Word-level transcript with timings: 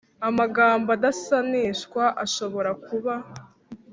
amagambo 0.27 0.89
adasanishwa 0.97 2.03
ashobora 2.23 2.71
kuba 2.85 3.13